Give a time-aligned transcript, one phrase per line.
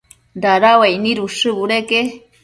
[0.43, 2.01] dada uaic nid ushë budeque